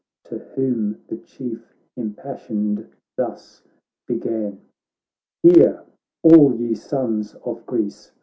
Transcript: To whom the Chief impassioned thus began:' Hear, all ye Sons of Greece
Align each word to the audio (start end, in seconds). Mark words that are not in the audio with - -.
To 0.25 0.39
whom 0.39 0.99
the 1.09 1.17
Chief 1.17 1.63
impassioned 1.95 2.89
thus 3.17 3.61
began:' 4.07 4.59
Hear, 5.43 5.83
all 6.23 6.55
ye 6.55 6.73
Sons 6.73 7.35
of 7.45 7.63
Greece 7.67 8.11